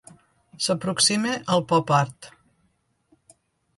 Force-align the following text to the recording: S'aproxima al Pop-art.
S'aproxima 0.67 1.35
al 1.57 1.63
Pop-art. 1.73 2.31